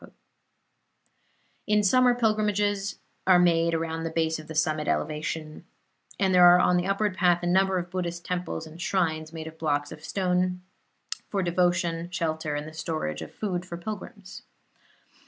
In 1.67 1.83
summer 1.83 2.15
pilgrimages 2.15 2.97
are 3.27 3.37
made 3.37 3.75
around 3.75 4.03
the 4.03 4.09
base 4.09 4.39
of 4.39 4.47
the 4.47 4.55
summit 4.55 4.87
elevation, 4.87 5.63
and 6.19 6.33
there 6.33 6.47
are 6.47 6.59
on 6.59 6.77
the 6.77 6.87
upward 6.87 7.15
path 7.15 7.43
a 7.43 7.45
number 7.45 7.77
of 7.77 7.91
Buddhist 7.91 8.25
temples 8.25 8.65
and 8.65 8.81
shrines, 8.81 9.31
made 9.31 9.45
of 9.45 9.59
blocks 9.59 9.91
of 9.91 10.03
stone, 10.03 10.63
for 11.29 11.43
devotion, 11.43 12.09
shelter 12.09 12.55
and 12.55 12.67
the 12.67 12.73
storage 12.73 13.21
of 13.21 13.31
food 13.31 13.63
for 13.63 13.77
pilgrims. 13.77 14.41